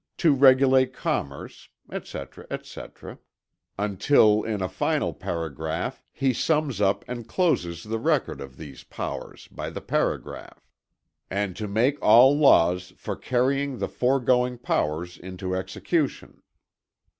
[0.17, 3.19] "To regulate commerce" etc., etc.,
[3.77, 9.47] until in a final paragraph he sums up and closes the record of these powers
[9.49, 10.67] by the paragraph.
[11.29, 16.41] "And to make all laws for carrying the foregoing powers into execution."